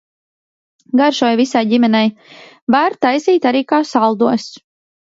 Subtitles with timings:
[1.01, 2.11] Garšoja visai ģimenei.
[2.79, 4.53] Var taisīt arī kā saldos.